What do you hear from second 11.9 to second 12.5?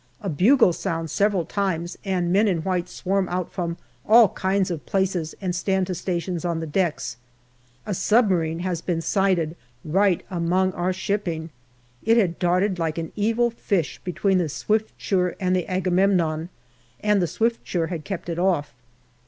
it had